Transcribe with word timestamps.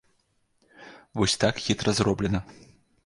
Вось 1.17 1.37
так 1.43 1.55
хітра 1.65 1.93
зроблена. 1.97 2.43